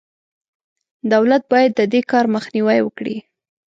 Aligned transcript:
دولت 1.13 1.43
باید 1.51 1.71
د 1.75 1.81
دې 1.91 2.01
کار 2.11 2.25
مخنیوی 2.35 2.79
وکړي. 2.83 3.17